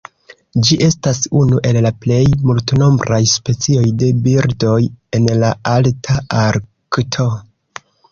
Ĝi 0.67 0.75
estas 0.85 1.17
unu 1.41 1.57
el 1.71 1.77
la 1.85 1.89
plej 2.05 2.23
multnombraj 2.51 3.19
specioj 3.33 3.83
de 4.05 4.09
birdoj 4.29 4.79
en 5.19 5.29
la 5.45 5.53
Alta 5.75 6.17
Arkto. 6.45 7.29